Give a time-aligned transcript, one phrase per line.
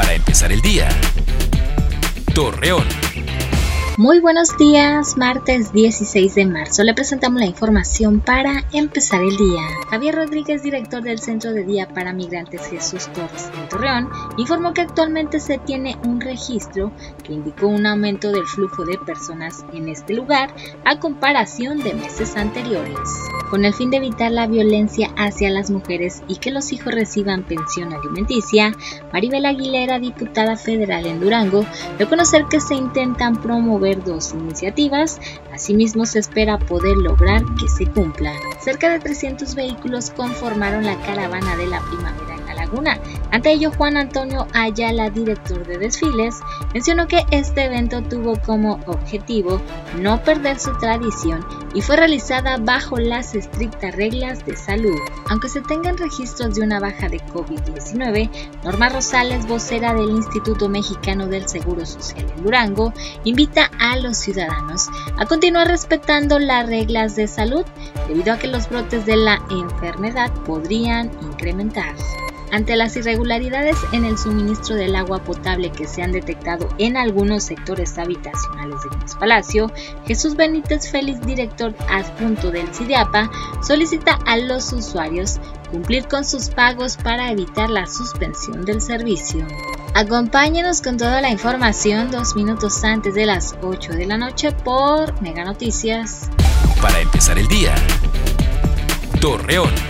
[0.00, 0.88] para empezar el día.
[2.34, 2.86] Torreón.
[3.98, 6.84] Muy buenos días, martes 16 de marzo.
[6.84, 9.60] Le presentamos la información para empezar el día.
[9.90, 14.08] Javier Rodríguez, director del Centro de Día para Migrantes Jesús Torres en Torreón,
[14.38, 16.92] informó que actualmente se tiene un registro
[17.22, 20.54] que indicó un aumento del flujo de personas en este lugar
[20.86, 22.96] a comparación de meses anteriores.
[23.50, 27.42] Con el fin de evitar la violencia hacia las mujeres y que los hijos reciban
[27.42, 28.72] pensión alimenticia,
[29.12, 31.66] Maribel Aguilera, diputada federal en Durango,
[31.98, 35.18] dio conocer que se intentan promover dos iniciativas,
[35.52, 38.36] asimismo se espera poder lograr que se cumplan.
[38.60, 43.00] Cerca de 300 vehículos conformaron la caravana de la primavera en la laguna.
[43.32, 46.36] Ante ello, Juan Antonio Ayala, director de desfiles,
[46.72, 49.60] mencionó que este evento tuvo como objetivo
[49.98, 54.98] no perder su tradición y fue realizada bajo las estrictas reglas de salud.
[55.28, 58.30] Aunque se tengan registros de una baja de COVID-19,
[58.64, 62.92] Norma Rosales, vocera del Instituto Mexicano del Seguro Social en Durango,
[63.24, 67.64] invita a los ciudadanos a continuar respetando las reglas de salud
[68.08, 72.19] debido a que los brotes de la enfermedad podrían incrementarse.
[72.52, 77.44] Ante las irregularidades en el suministro del agua potable que se han detectado en algunos
[77.44, 79.72] sectores habitacionales de Gómez Palacio,
[80.06, 83.30] Jesús Benítez Félix, director adjunto del CIDIAPA,
[83.62, 85.38] solicita a los usuarios
[85.70, 89.46] cumplir con sus pagos para evitar la suspensión del servicio.
[89.94, 95.20] Acompáñenos con toda la información dos minutos antes de las 8 de la noche por
[95.20, 96.30] Mega Noticias.
[96.80, 97.74] Para empezar el día,
[99.20, 99.89] Torreón.